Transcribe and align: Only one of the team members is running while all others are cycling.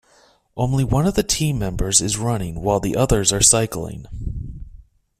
Only 0.57 0.83
one 0.83 1.05
of 1.05 1.13
the 1.13 1.21
team 1.21 1.59
members 1.59 2.01
is 2.01 2.17
running 2.17 2.55
while 2.63 2.81
all 2.83 2.97
others 2.97 3.31
are 3.31 3.39
cycling. 3.43 4.07